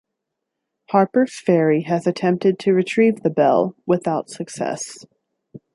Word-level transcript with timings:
Harpers 0.89 1.39
Ferry 1.39 1.83
has 1.83 2.07
attempted 2.07 2.57
to 2.57 2.73
retrieve 2.73 3.21
the 3.21 3.29
bell 3.29 3.75
without 3.85 4.31
success. 4.31 5.05